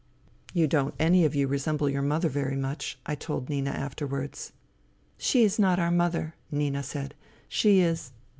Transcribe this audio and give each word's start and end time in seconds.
"You 0.55 0.65
don't 0.65 0.95
any 0.97 1.25
of 1.25 1.35
you 1.35 1.45
resemble 1.45 1.87
your 1.87 2.01
mother 2.01 2.27
very 2.27 2.55
much," 2.55 2.97
I 3.05 3.13
told 3.13 3.49
Nina 3.49 3.69
afterwards." 3.69 4.51
She 5.19 5.43
is 5.43 5.59
not 5.59 5.77
our 5.77 5.91
mother," 5.91 6.33
Nina 6.49 6.81
said." 6.81 7.13
She 7.47 7.81
is 7.81 8.11